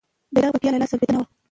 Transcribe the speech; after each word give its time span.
بیرغ 0.33 0.51
به 0.53 0.59
بیا 0.61 0.71
له 0.71 0.79
لاسه 0.81 0.95
لوېدلی 0.95 1.13
نه 1.13 1.19
وو. 1.19 1.25